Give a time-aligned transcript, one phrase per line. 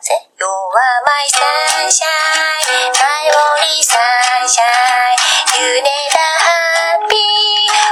[0.00, 5.18] ぜ You are my sunshine My only sunshine
[5.58, 7.26] You never happy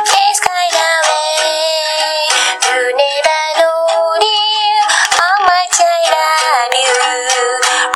[0.06, 2.30] Face kind away
[2.62, 4.86] You never know dear
[5.18, 6.94] How much I love you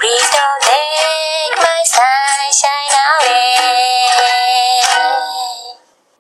[0.03, 3.61] Please don't take my sunshine away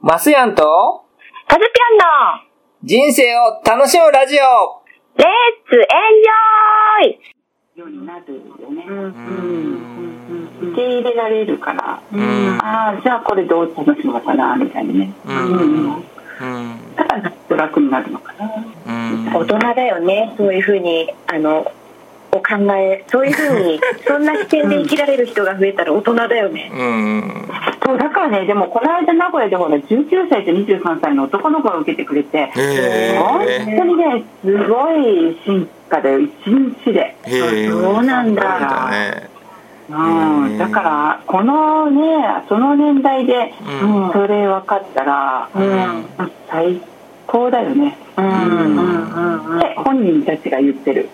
[0.00, 1.04] マスヤンと
[1.48, 2.04] カズピョンの
[2.84, 4.80] 人生を楽しむラジオ
[5.16, 5.28] レッ
[5.68, 5.86] ツエン
[11.20, 12.58] られるから、ん。
[12.62, 15.12] ああ、じゃあこれどう楽しむのかな、みたいなね。
[15.26, 15.94] うん。
[15.94, 16.96] うん。
[16.96, 17.16] だか
[17.50, 18.46] ら、楽になるのかな。
[18.86, 19.32] うん。
[19.34, 20.34] 大人だよね。
[20.36, 21.70] そういうふうにあの
[22.32, 26.70] お考えそういうふうに そんな視点で生きられる人が増えたら大人だよね。
[26.72, 27.48] うん。
[27.84, 37.16] そう、だからね、でもこの間名古屋でほら、19歳と23歳の男の子が受けてくれて、へ本え当にね、すごい進化だよ、一日で。
[37.26, 39.39] そうなんだね
[39.90, 43.52] うん、だから、このね、その年代で、
[43.82, 44.12] うん。
[44.12, 46.06] それ分かったら、うん。
[46.48, 46.80] 最
[47.26, 47.96] 高だよね。
[48.16, 48.24] うん。
[48.24, 48.76] うん
[49.52, 51.08] うんって本人たちが言ってる。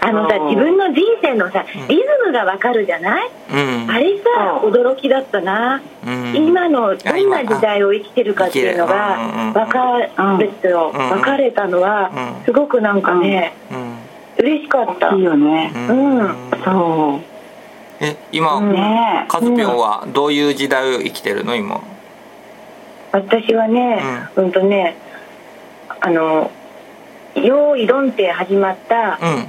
[0.00, 3.30] あのさ自分の人生のさリズムがわかるじゃない？
[3.52, 3.90] うん。
[3.90, 5.82] あれさ驚きだったな。
[6.06, 6.34] うん。
[6.34, 9.98] 今のどんな時代を生きてるかっていうのがあ分か
[11.36, 12.44] れたのはうん。
[12.44, 13.93] すごくなんかねうん
[14.44, 15.14] 嬉しかった。
[15.14, 15.72] いいよね。
[15.74, 16.50] うん。
[16.64, 17.20] そ
[18.00, 18.72] え今う。
[18.72, 21.56] ねカズピョンはどういう時代を生きてるの？
[21.56, 21.80] 今。
[23.12, 24.02] 私はね
[24.36, 24.52] うん。
[24.52, 24.96] とね
[26.00, 26.50] あの
[27.36, 29.46] 「用意ドン」って始まったうん。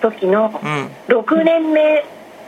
[0.00, 0.90] 時のうん。
[1.14, 2.04] 6年目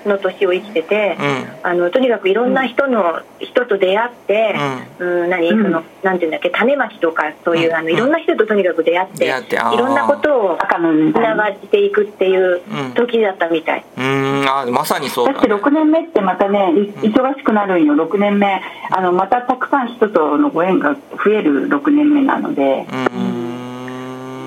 [0.08, 1.70] の年を生きててうん。
[1.70, 4.54] あのとにかくいろんな人の人と出会って、
[4.98, 5.62] うん、何、うん。
[5.62, 7.74] そのなんていうんだっけ種まきとかそういう、うん。
[7.74, 9.74] あのいろんな人ととにかく出会って、出会ってあー。
[9.74, 11.52] いろんなことを赤の時つなが代。
[11.52, 12.92] っていくっていううん。
[12.94, 13.84] 時だったみたい。
[13.96, 14.44] うん。
[14.48, 18.60] あまさにそうだってだね6年目ってまたね、い忙しくなるんよ、6年目。
[18.90, 22.86] あの、またたくさん人とのご縁が増える6年目なので。
[22.92, 23.33] うん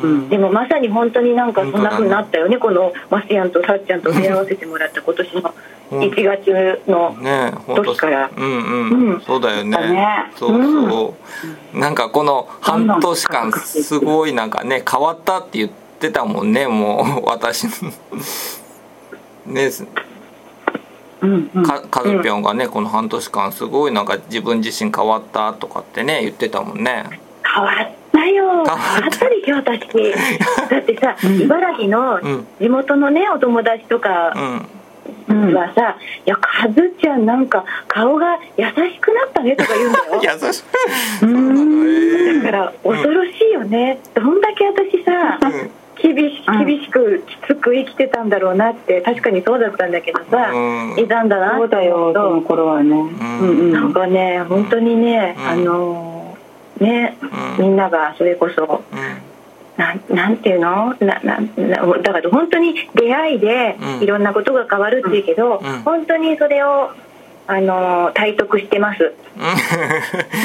[0.03, 0.29] うん。
[0.29, 2.57] でもまさに本当になんかそんな風になったよね。
[2.57, 4.01] このマスヤンとさっちゃん。
[4.01, 5.53] と出会わせてもらった今年の
[5.91, 7.15] 1月の、
[7.75, 8.29] 時から。
[8.35, 9.21] うんうん、うん。
[9.21, 9.71] そうだよね。
[9.71, 10.31] だね。
[10.35, 11.15] そうそ
[11.73, 15.69] う、なんかこの半年間すごいなんかね変わったって言っ
[15.99, 17.67] てたもんねもう 私
[19.45, 19.69] ね
[21.21, 21.63] うんうん。
[21.63, 27.05] かカズピョンがねこの半年間すごいなんか自分自身変わったとかってね言ってたもんね。
[27.43, 27.91] 変わっ
[28.27, 28.43] たよ。
[28.45, 29.07] 変わわった。
[29.07, 30.13] ったでしょ私
[30.69, 32.47] だってさ、茨城のうん。
[32.59, 34.67] 地元のねお友達とかうん。
[35.29, 35.95] うんはさ
[36.25, 40.05] 「いやカズちゃんなんか顔が優しくなったね」とか言うんだよ。
[40.43, 40.63] 優しい。
[41.19, 45.71] そうなのだから恐ろしいよね、どんだけ私さうん。
[46.15, 46.65] 厳しうん。
[46.65, 50.99] 厳しくきつく生きてたんだろうなって確かにそうだったんだけどさ、うん。
[50.99, 52.91] いたんだなそうだよ、その頃はね。
[52.91, 53.71] うんうん。
[53.71, 55.47] なんかね本当にね、うん。
[55.47, 56.16] あのー
[56.79, 57.17] ね、
[57.57, 57.65] うん。
[57.65, 58.99] みんながそれこそうん。
[59.77, 60.95] なんなんていうの？
[60.99, 64.03] なななだから本当に出会いでうん。
[64.03, 65.81] いろんなことが変わるっていうけど、うん。
[65.83, 66.91] 本当にそれを
[67.49, 69.13] あの体得してます。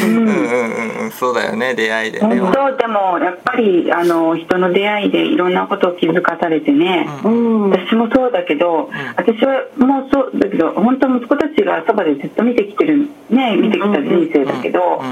[0.05, 0.17] うん。
[0.17, 0.29] うん。
[0.29, 2.41] うんうんそうだよね出会いでね。
[2.41, 7.71] 本当でもやっぱりあの人の出会いでいろんなことを気づかされてね、うん。
[7.71, 15.03] 私もそうだけど、私はもうそうだけど本当息子たちがそばでずっと見てきてるね見てきた人生だけど、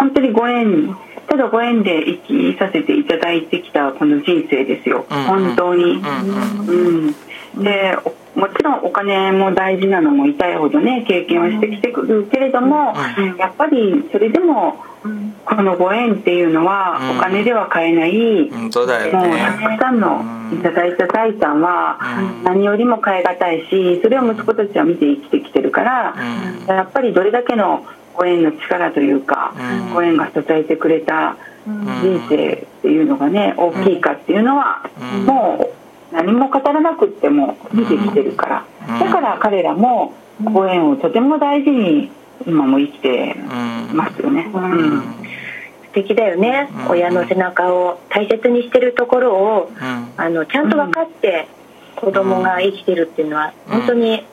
[0.00, 0.96] 本当にご縁
[1.28, 5.84] ただご縁で生きさせていただいてきたこの人生ですよ、うん本当に。
[5.94, 7.14] うん
[7.62, 13.36] でおもちろんお金も大事なのも痛いほどね経験はしてきてくるけれども、うん。
[13.36, 14.76] やっぱりそれでも
[15.44, 17.18] このご縁っていうのはうん。
[17.18, 19.10] お金では買えない、もうね。
[19.10, 20.22] たくさんの
[20.54, 22.44] いただいた財産はうん。
[22.44, 26.66] 何よりも買い難いしそれを息子たちは見て生きてきてるから、うん。
[26.66, 27.84] やっぱりどれだけの
[28.20, 29.94] ご縁の力というか、うん。
[29.94, 35.24] ご縁が支えてくれた人生っていうのがね大きいかっていうのは、うん。
[35.24, 35.72] も
[36.12, 38.98] う何も語らなくっても見てきてるから、うん。
[38.98, 40.12] だから彼らも
[40.44, 42.10] ご縁をとても大事に
[42.46, 43.96] 今も生きてうん。
[43.96, 44.50] ますよね。
[44.52, 44.70] うん。
[44.70, 45.00] うん。
[45.00, 45.06] 素
[45.94, 46.90] 敵だよね、うん。
[46.90, 50.12] 親の背中を大切にしてるところをうん。
[50.18, 51.48] あのちゃんと分かって
[51.96, 53.72] 子供が生きてるっていうのはうん。
[53.78, 54.26] 本当に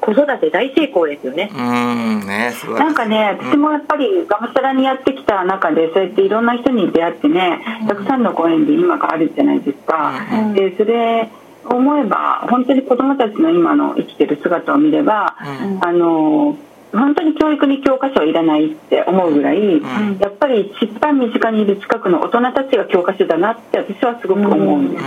[0.00, 1.50] 子育て大成功ですよね。
[1.52, 10.54] うんねなんかね、私もやっぱりがむしゃらにやってきた中でそうやっていろんな人に出会ってねたくさんのご縁で今があるじゃないですか、うん。
[10.54, 11.28] でそれ
[11.64, 15.84] 思えば本当に子どもたちの今の生きてる姿を見れば、うん。
[15.84, 16.56] あの
[16.92, 19.82] 本当に教育に教科書はいらないって思うぐらい、ん。
[20.18, 25.04] やっぱり一番身近にいる近くの大人たちが教科書だなって私はすごく思うんです、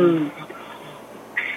[0.00, 0.06] うん。
[0.06, 0.16] うん。
[0.16, 0.32] うん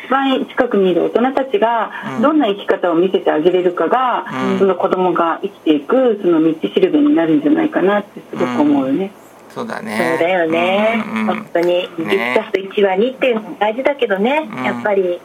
[0.06, 2.22] 一番近くにいる大人たちがうん。
[2.22, 4.60] どんな生き方を見せてあげれるかが、うん。
[4.60, 9.12] その子供が生きていくその道しるべになるんじゃないかなってすごく思うよね。
[9.50, 14.64] そうだそうねだよね、うんうん本当に1ねたす1は2っていうのも大事だけどね、うん。
[14.64, 15.20] やっぱり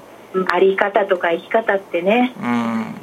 [0.49, 2.95] あり方とか生き方ってね、うんうん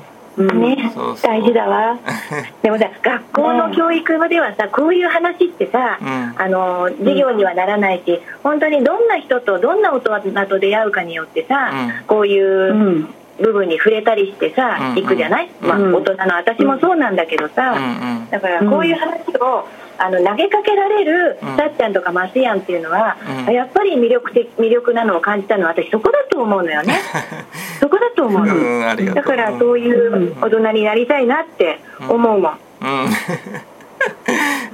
[0.43, 0.91] ね。
[0.93, 1.31] そうそう。
[1.31, 1.97] 大事だわ。
[2.61, 6.33] でもさ学校の教育ではさこういう話ってさ、うん。
[6.37, 12.05] あの授業にはならないし本当にどんな人とどんな大人と出会うかによってさ、うん。
[12.07, 13.13] こういううん。
[13.39, 14.95] 部分に触れたりしてさ、うん。
[14.95, 18.29] 行くじゃない、まあ、うん大人の私もそうなんだけどさ、うんうん。
[18.29, 19.67] だからこういう話を、
[19.97, 21.57] あの投げかけられるうん。
[21.57, 23.17] さっちゃんとかマスヤンっていうのは、
[23.47, 23.53] うん。
[23.53, 26.99] やっぱり魅力的魅力なのを感じたのは私そこだと思うのよね。
[27.79, 33.09] そこだと思うの、うだからそういう大人になりたいなって思うもん、うん。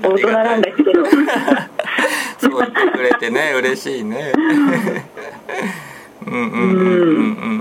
[0.01, 0.91] 大人なんだけど。
[2.37, 4.33] そう言ってくれてね嬉しいね。
[6.27, 6.49] うんうんうん。
[6.49, 6.63] う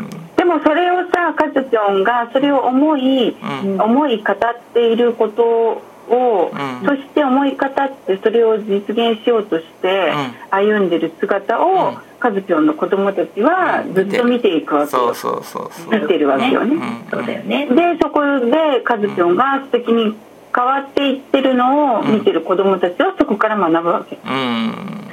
[0.02, 0.10] ん。
[0.36, 3.80] でもそれをさカズちゃんがそれを思い、うん。
[3.80, 4.36] 思い語っ
[4.74, 5.82] ていること
[6.12, 6.86] を、うん。
[6.86, 7.70] そして思い語っ
[8.06, 10.12] てそれを実現しようとして
[10.50, 11.98] 歩んでる姿を、うん。
[12.22, 15.12] カズちゃんの子供たちはずっと見ていくわけよ、
[15.90, 16.28] 見てる。
[16.28, 17.10] わけよね、うん。
[17.10, 17.66] そうだよね。
[17.66, 20.14] でそこでカズちゃんが素敵に
[20.54, 24.18] 変わっていってるのを見てる子供たちはそこから学ぶわけ。
[24.24, 25.08] うん。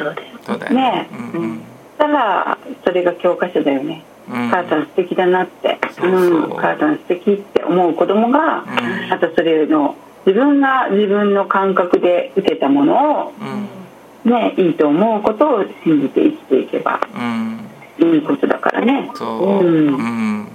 [0.45, 1.09] そうだよね。
[1.33, 1.41] うん。
[1.41, 1.61] うん。
[1.97, 4.49] たらそれが教科書だよね、うん。
[4.49, 5.79] 母さん素敵だなって。
[5.93, 8.65] そうん、母さん素敵って思う子供が、ん。
[9.11, 13.79] あとそれの自分が自分の感覚で受けたものを、うん。
[14.25, 18.15] ね、いいと思うことを信じて生きていけばうん。
[18.15, 19.09] いいことだからね。
[19.15, 19.59] そう。
[19.59, 19.87] うん。
[19.87, 20.47] うん。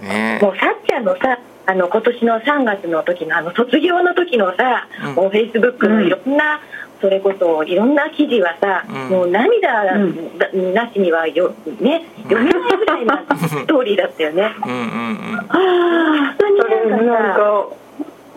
[0.00, 0.38] ね。
[0.42, 5.14] もうさっちゃんのさあの今年の3月の時のあの卒業の時のさ、うん。
[5.14, 6.60] もうフェイスブックのいろんな、
[7.00, 9.08] それこそいろんな記事はさ、うん。
[9.08, 10.38] もう涙うん。
[10.38, 14.54] だなしにはよ、ね、読めないぐらいなストーリーだったよね。
[14.62, 14.72] うん。
[14.72, 14.78] うん。
[14.78, 15.46] うん。
[15.48, 17.83] 本当にそれなんかさなんか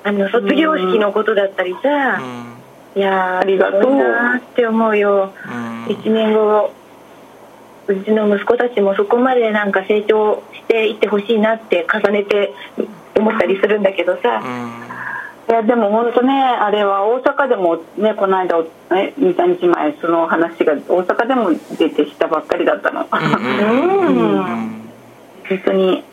[0.08, 2.22] あの卒業式のことだったりさ、
[2.96, 3.96] いやーありがとう。
[3.96, 5.34] なーって思うよ。
[5.46, 5.86] うん。
[5.86, 6.74] 1年後
[7.88, 12.54] うちの息子たちもそこまでなんか成長していってほしいなって重ねて
[13.18, 14.42] 思ったりするんだけどさ、
[15.50, 23.02] いやでも本当ねあれは大阪でもねこの間ね23日前その話が大阪でも出てしたばっかりだったの。
[23.02, 23.08] うん。
[25.50, 26.04] 本当に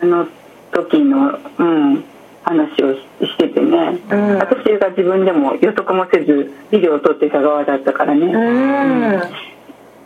[0.00, 0.26] あの
[0.72, 2.04] 時の、うん、
[2.42, 4.38] 話をししててね、うん。
[4.38, 9.20] 私が自分でも予測もせずビデオを撮ってた側だったからね、うん。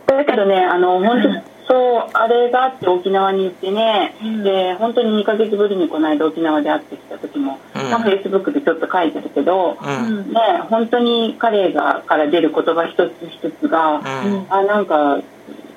[0.05, 4.43] だけどねあの本当そうあれがあって沖縄に行ってね、うん。
[4.43, 7.89] で本当に2ヶ月ぶりにこの間沖縄で会ってきた時も、うん。
[7.89, 10.31] まあ、フェイスブックでちょっと書いてるけど、うん。
[10.31, 10.39] ね、
[10.69, 14.45] 本当に彼がから出る言葉一つ一つが、うん。
[14.49, 15.21] あなんか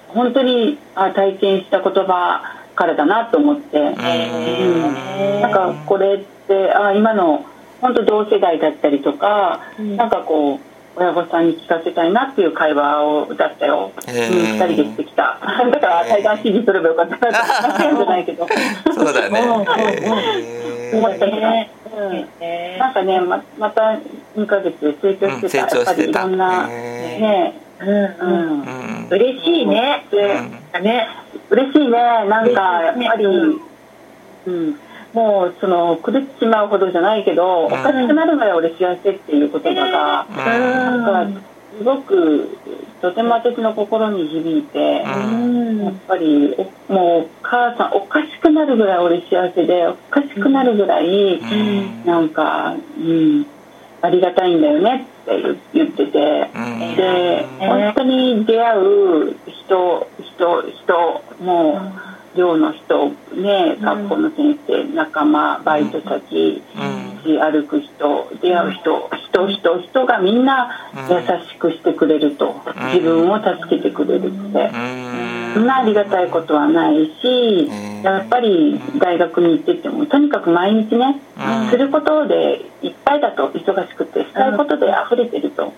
[0.08, 2.42] 本当にあ体験した言葉
[2.74, 5.40] からだなと思って、うん。
[5.40, 7.46] なんかこれってあ今の
[7.80, 9.96] 本当同世代だったりとか、うん。
[9.96, 10.60] なんかこう
[10.96, 14.58] 親御さんに聞かせたいなっていう会話をだったよ、うん、へー。
[14.58, 15.38] 2人でしてきた。
[15.70, 18.46] だから対談 CD 取ればよかったなって話じゃないけど。
[18.92, 19.40] そうだね。
[19.40, 20.98] うんへー。
[20.98, 21.70] 思ったけど、ね。
[21.96, 23.98] うん、なんかねままた
[24.36, 25.76] 2ヶ月で成長してた、うん成長してた。
[25.78, 27.54] やっぱりいろんなね。
[27.80, 28.30] うんううん。
[28.30, 29.06] んうん。
[29.10, 30.04] 嬉しいね。
[30.10, 30.40] で、
[30.76, 30.82] うん。
[30.82, 31.08] ね。
[31.50, 31.90] 嬉しいね。
[32.28, 33.60] なんかやっぱり、うん。
[34.46, 34.78] うん、
[35.12, 41.02] もうその狂ってしまうほどじゃないけど、おかしくなるぐらい俺幸せっていう言葉が、うん。
[41.02, 41.40] なんか
[41.78, 42.58] すごく
[43.00, 45.84] とても私の心に響いて、うん。
[45.84, 46.54] やっぱり
[46.88, 52.04] おもう母さんおかしくなるぐらい俺幸せでおかしくなるぐらい、うん。
[52.04, 53.46] なんか、うん、
[54.02, 56.50] ありがたいんだよねって言ってて。
[56.54, 56.96] うん。
[56.96, 62.07] で本当に出会う人人人もう
[62.38, 67.08] 寮の人ね学校の先生仲間バイト先うん。
[67.28, 72.54] 歩く人出会う人人人人がみんな優しくしてくれると。
[72.94, 74.70] 自分を助けてくれるって。
[74.72, 75.07] うん
[75.54, 75.66] そん。
[75.66, 78.02] なありがたいことはないしうん。
[78.02, 81.70] やっぱり大学に行っててもとにかく毎日ねうん。
[81.70, 85.64] することでいっぱいだと忙しくてしたいことで溢れてると。
[85.64, 85.72] うん。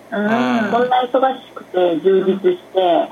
[0.71, 3.09] こんな忙しくて充実して、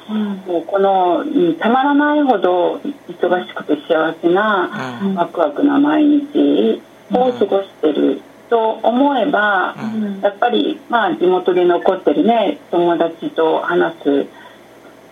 [0.47, 2.75] もうこのうんたまらないほど
[3.07, 5.15] 忙しくて幸せな、うん。
[5.15, 10.21] ワクワクな毎日を過ごしてると思えば、うん。
[10.21, 14.27] やっぱりまあ地元で残ってるね友達と話す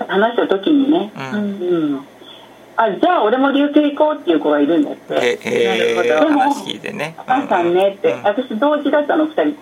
[0.06, 1.40] 話した時にね、うん。
[1.60, 2.06] うん、
[2.76, 5.14] あじゃあ俺も琉球行こうっていう子がいるんだって。
[5.14, 6.40] なるえほど。
[6.40, 7.16] 話聞いてね。
[7.18, 8.24] お母さんねって、うん。
[8.24, 9.58] 私同時だったの2人。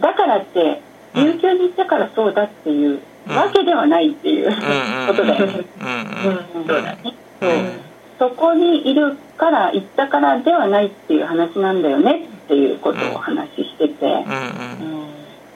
[0.00, 0.80] だからって
[1.14, 1.24] うん。
[1.24, 4.50] 琉球に行ったからそうだっていうわけではないっていう
[5.06, 6.98] ことだよね、うんそうだね。
[7.40, 7.80] うん。
[8.18, 14.24] そこにいるから行ったからではないっていう話なんだよねっていうことをお話ししてて、うんうん。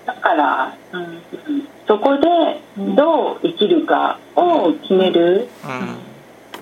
[0.06, 1.23] だから、うんうん
[1.88, 2.61] そこで
[2.95, 5.49] どう生きるかを決める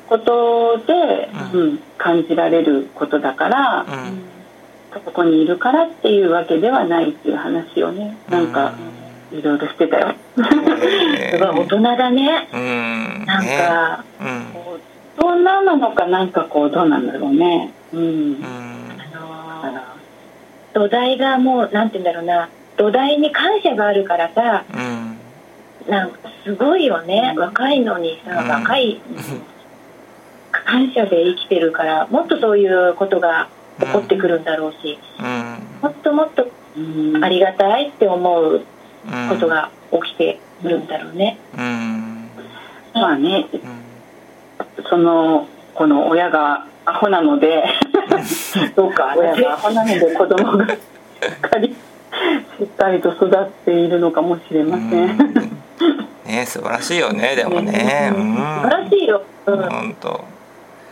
[0.09, 3.87] ことで、ううん感じられることだから、
[5.05, 8.75] そこにいるからっていうわけではないっていう話をねなんか
[9.33, 10.15] いろいろしてたよ。
[10.39, 12.49] すごい大人だね。
[12.53, 13.25] うん。
[13.27, 14.47] なんねかうん。
[15.19, 17.73] 大人なのかなんかこうどうなんだろうね。
[17.93, 18.01] うん。
[18.01, 18.45] うん。
[19.63, 19.81] あの
[20.73, 22.49] 土台がもうなんて言うんだろうな。
[22.77, 24.96] 土台に感謝があるからさうん
[25.89, 27.35] なんかすごいよね。
[27.37, 28.49] 若いのにさうん。
[28.49, 29.01] 若い
[30.51, 33.49] 感謝で生きてるからもっとそういうことが
[33.81, 35.59] 起こってくるんだろうしうん。
[35.83, 37.25] もっともっとうん。
[37.25, 38.63] ありがたいって思う
[39.07, 39.29] うん。
[39.29, 41.39] ことが起きてくるんだろうね。
[41.57, 42.29] うん。
[42.95, 44.85] まあねうん。
[44.89, 47.65] そのこの親がアホなので
[48.75, 51.69] そうか親がアホなので子供がしっかり
[52.59, 55.66] しっかりと育っているのかもしれません。
[56.27, 58.13] ね素晴らしいよねでもね。
[58.15, 58.35] うん。
[58.35, 59.23] 素晴らしいよ。
[59.47, 60.25] う本当。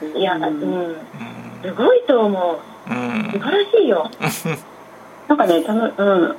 [0.06, 0.96] ん、いや、うん、うん。
[1.62, 2.90] すごいと思う。
[2.90, 3.30] うん。
[3.32, 4.10] 素晴らしいよ。
[5.28, 6.36] なんかねたのうん。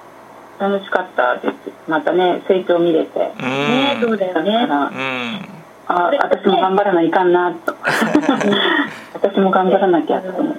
[0.58, 1.54] 楽しかったです。
[1.88, 3.32] またね成長見れて。
[3.40, 3.46] うん。
[3.46, 4.68] ね、そうだよね。
[5.88, 7.76] あ私も頑張らないかんなと。
[9.14, 10.56] 私も頑張らなきゃと思う。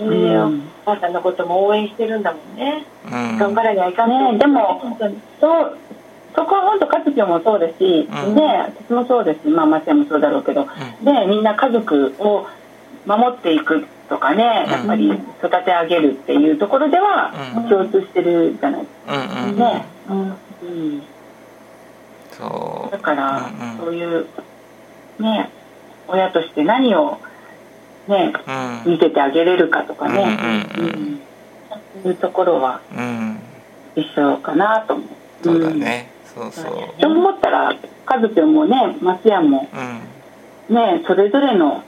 [0.00, 0.08] うん。
[0.08, 0.62] うん。
[0.86, 2.84] お母さんのことも応援してるんだもんね。
[3.04, 3.38] うん。
[3.38, 4.32] 頑張らにはいかんと。
[4.32, 4.80] ねでも
[5.40, 5.76] そう
[6.38, 8.34] そこは本当活動もそうですし、うん。
[8.36, 10.68] で私もそうですまあ松山もそうだろうけど、
[11.02, 12.46] でみんな家族を
[13.06, 14.72] 守っていくとかねうん。
[14.72, 15.20] やっぱり育
[15.64, 17.68] て上げるっていうところではうん。
[17.68, 18.82] 共通してるじゃない。
[18.82, 19.56] ですうんうん。
[19.56, 20.20] かね、うん。
[20.20, 21.02] うん、
[22.30, 22.92] そう。
[22.92, 23.78] だから、うんうん。
[23.78, 24.26] そういう
[25.18, 25.50] ね
[26.06, 27.18] 親として何を
[28.06, 28.32] ね
[28.86, 28.92] うん。
[28.92, 30.38] 見せてあげれるかとかね、
[30.76, 30.94] うんうんうん。
[30.94, 31.20] うん。
[32.04, 33.40] そういうところはうん。
[33.96, 35.08] 一緒かなと思う。
[35.42, 36.74] そうだねそうそう。
[36.74, 37.00] うん。
[37.00, 37.74] と思ったら
[38.06, 39.68] 家族もね松屋も
[40.68, 40.74] うん。
[40.74, 41.82] ねそれぞれの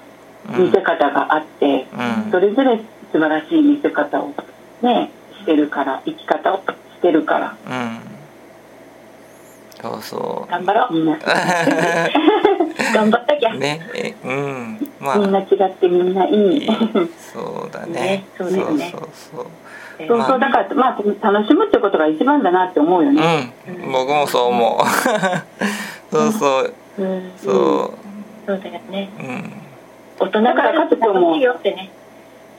[0.49, 0.65] うん。
[0.67, 2.31] 見せ方があって、うん。
[2.31, 2.81] それぞれ
[3.13, 4.35] 素晴らしい見せ方を
[4.83, 7.57] ねしてるから生き方をしてるから。
[7.67, 8.01] うん。
[9.81, 10.95] そうそ頑張ろう。
[10.95, 11.17] みんな
[12.93, 13.55] 頑張ったきゃ。
[13.55, 14.89] うねえうん。
[15.01, 16.67] まみんなあ違ってみんないい。
[17.33, 17.93] そうだね。
[17.93, 19.47] ねそうそうそうそう。
[20.07, 21.33] そうだからまあ。
[21.33, 23.53] 楽しむってことが一番だなって思うよね。
[23.67, 23.93] そううん。
[23.93, 26.15] 僕もそう思う。
[26.15, 26.75] そうそう。
[26.99, 27.95] うん、そ
[28.47, 29.11] そうだよね。
[29.19, 29.53] ううん。
[30.19, 31.91] 大人から楽しいよってね。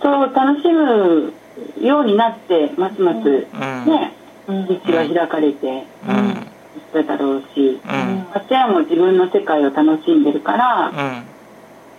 [0.01, 1.33] そう楽しむ
[1.81, 3.17] ようになってますます。
[3.17, 3.85] うん。
[3.85, 4.13] ね。
[4.47, 4.67] うん。
[4.67, 5.67] 道が開かれて。
[5.67, 6.47] いうん
[6.79, 7.79] っただろうし。
[7.83, 8.27] うん。
[8.33, 11.23] 松屋も自分の世界を楽しんでるからうん。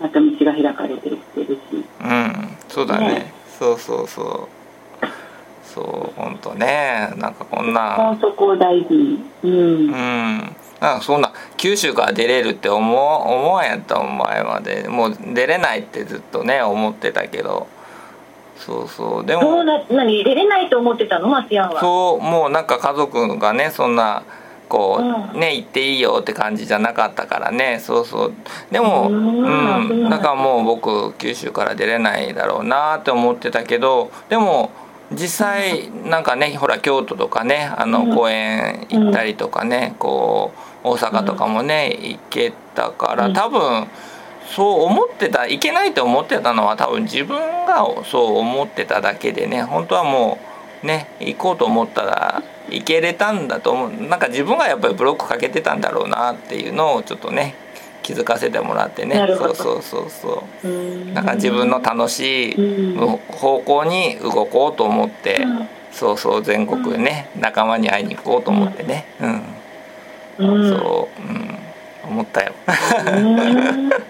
[0.00, 1.84] また道が開かれてきてるし。
[2.02, 2.56] うん。
[2.68, 3.08] そうだね。
[3.08, 3.32] ね。
[3.58, 4.48] そうそうそ
[5.02, 5.06] う。
[5.64, 7.12] そう本当ね。
[7.16, 8.16] なんかこんな。
[8.20, 8.94] そこを大事。
[8.94, 9.50] にうん。
[9.50, 10.56] うん。
[10.80, 14.88] なんかそんな九州から出れるって思う思わんやったお前まで。
[14.88, 17.68] もう出れないってずっとね思ってたけど。
[18.56, 19.26] そうそう。
[19.26, 19.42] でも。
[19.42, 21.80] そうな、何、出れないと思ってたの、松山は。
[21.80, 24.22] そうもうなんか家族がねそんな
[24.72, 25.40] こう、うん。
[25.40, 27.78] ね行っていいよって感じじゃなかったからね。
[27.78, 28.32] そうそう。
[28.70, 30.06] でもううん。
[30.06, 30.08] ん。
[30.08, 34.70] だからもう僕九州から出れないだろうなって思ってたけどでも
[35.12, 38.14] 実際なんかねほら京都とかねあのうん。
[38.16, 40.52] 公園行ったりとかねこ
[40.82, 43.34] う大阪とかもね行けたからうん。
[43.34, 43.86] 多分
[44.56, 50.51] そう思ってたいけないと思ってたのは多分自分がそう思ってただけでね本当はもう
[50.82, 53.90] ね行こうと思ったら行けれたんだと思う。
[54.08, 57.54] なんか自分がやっぱりブロックかけてたんだろうなっていうのをちょっとね
[58.02, 59.16] 気づかせてもらってね。
[59.36, 60.68] そうそうそうそう。
[60.68, 61.14] うん。
[61.14, 65.68] なんか自分の楽しいうん方向に動こうと思って、うん。
[65.92, 69.06] そうそう全国でね仲間に会いに行こうと思ってね。
[70.38, 70.70] うん、うん。
[70.78, 71.58] そう、うん、
[72.04, 72.52] 思ったよ。
[73.06, 73.90] うん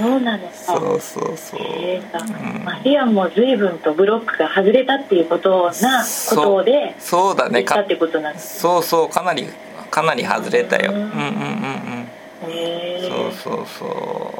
[0.00, 0.52] そうなのか。
[0.54, 1.60] そうそうそう。
[1.62, 2.64] えーさうん。
[2.64, 7.62] マリアンも随分とブロックが外れたっていうことなことでそうだね。
[7.62, 8.60] か言ってことなんです。
[8.60, 9.46] そうそうかなり
[9.90, 10.92] かなり外れたよ。
[10.92, 11.20] ううんんうんうん
[12.46, 12.50] うん。
[12.52, 13.32] へー。
[13.32, 14.34] そうそうそ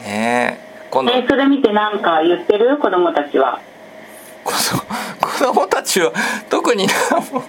[0.00, 0.02] う。
[0.02, 0.72] ねえ。
[0.90, 1.12] 今度。
[1.12, 2.76] えそれ見てなんか言ってる？
[2.78, 3.60] 子供たちは。
[4.44, 4.52] 子
[5.44, 6.12] 供たちは
[6.50, 7.42] 特に何 も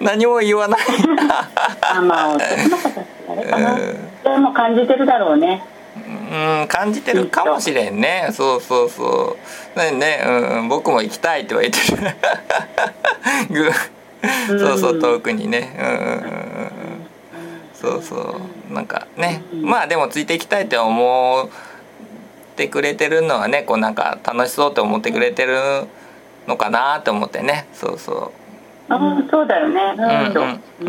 [0.00, 0.80] 何も言わない。
[1.80, 3.72] あまあ男の子たちあれかな。
[3.72, 4.08] うん。
[4.22, 5.62] それも感じてるだろうね
[6.30, 8.28] うんうん感じてるかもしれんね。
[8.32, 9.36] そうそうそ
[9.76, 9.78] う。
[9.78, 12.14] ねね、うん、僕も行きたいって言ってる。
[13.50, 15.74] ぐそうそう遠くにね。
[15.78, 17.02] うんうんうん。
[17.74, 18.74] そうそう。
[18.74, 19.42] なんかね。
[19.62, 21.48] まあでもついていきたいって思っ
[22.56, 25.86] てくれてるのはねこうなんか楽しそうって思ってくれてる
[26.46, 27.66] のかなって思ってね。
[27.72, 28.30] そうそう。
[28.90, 28.98] あ
[29.30, 30.02] そうだよね、う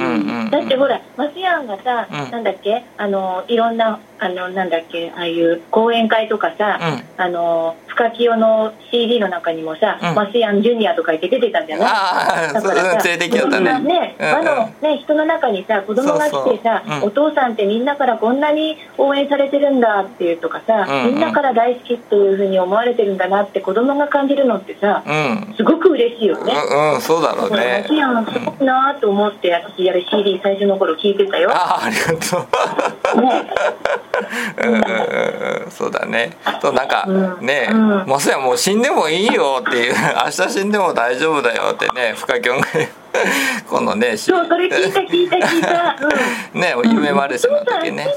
[0.02, 2.84] んだってほらマスヤンがさ、うん、なんだっけ？
[2.98, 6.80] あのいろんなあのなんだっけああいう講演会とかさ、
[7.18, 13.80] うん、あの深清の CD の中にもさ、うん、マスヤンジュニアとか言って出てたんじゃないああだからさ連れてきたね。
[13.80, 25.04] ね、輪のね人の中にさ子供が来てさお父さんってみんなからこんなに応援されてるんだっていうとかさ、みんなから大好きっていうふうに思われてるんだなって子供が感じるのってさ、
[25.56, 26.54] すごく嬉しいよね。
[26.94, 27.82] うん、そうだろうね。
[27.84, 31.50] マスヤンすごいなと思って私やる CD 最初の頃聞いてたよ。
[31.52, 32.48] ああありがと
[33.18, 33.22] う。
[33.22, 33.50] ね
[34.58, 37.06] うんそうだねそうなんか
[37.42, 37.70] ね、
[38.08, 42.68] まさやもう死んでもいいよっていう明日死んでも大丈夫だよってね深きょんが
[43.68, 45.98] このねそうそれ聞いた聞いた聞いた、
[46.54, 48.08] うん、ね夢マルシェの時ね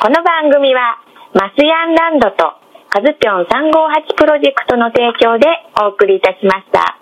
[0.00, 0.98] この番組は
[1.34, 2.52] マスヤンランドと
[2.90, 5.46] カズピョン358プロジェクトの提供で
[5.80, 7.01] お送りいたしました。